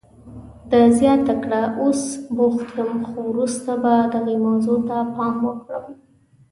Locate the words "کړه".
1.43-1.61